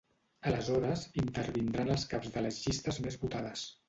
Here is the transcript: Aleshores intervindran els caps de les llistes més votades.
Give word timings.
Aleshores 0.51 1.03
intervindran 1.23 1.91
els 1.97 2.05
caps 2.13 2.31
de 2.39 2.43
les 2.47 2.57
llistes 2.65 2.99
més 3.05 3.19
votades. 3.27 3.67